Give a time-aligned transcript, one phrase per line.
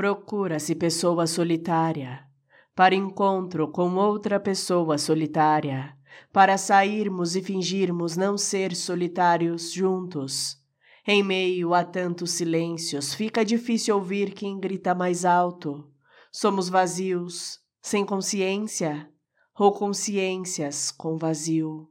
[0.00, 2.26] Procura-se pessoa solitária
[2.74, 5.94] para encontro com outra pessoa solitária,
[6.32, 10.56] para sairmos e fingirmos não ser solitários juntos.
[11.06, 15.86] Em meio a tantos silêncios, fica difícil ouvir quem grita mais alto.
[16.32, 19.06] Somos vazios, sem consciência,
[19.54, 21.90] ou consciências com vazio.